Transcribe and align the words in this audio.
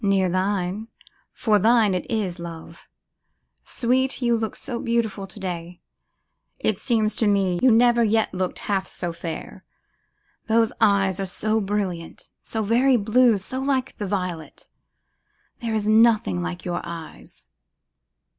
'Near 0.03 0.29
thine; 0.29 0.87
for 1.31 1.59
thine 1.59 1.93
it 1.93 2.09
is, 2.09 2.39
love! 2.39 2.87
Sweet, 3.63 4.19
you 4.19 4.35
look 4.35 4.55
so 4.55 4.79
beautiful 4.79 5.27
to 5.27 5.39
day! 5.39 5.79
It 6.57 6.79
seems 6.79 7.15
to 7.17 7.27
me 7.27 7.59
you 7.61 7.69
never 7.69 8.03
yet 8.03 8.33
looked 8.33 8.57
half 8.65 8.87
so 8.87 9.13
fair. 9.13 9.63
Those 10.47 10.73
eyes 10.81 11.19
are 11.19 11.27
so 11.27 11.61
brilliant, 11.61 12.31
so 12.41 12.63
very 12.63 12.97
blue, 12.97 13.37
so 13.37 13.59
like 13.59 13.95
the 13.97 14.07
violet! 14.07 14.69
There 15.59 15.75
is 15.75 15.87
nothing 15.87 16.41
like 16.41 16.65
your 16.65 16.81
eyes! 16.83 17.45